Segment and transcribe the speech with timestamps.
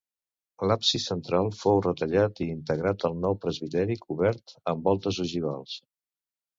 [0.69, 5.83] L'absis central fou retallat i integrat al nou presbiteri cobert amb voltes ogivals.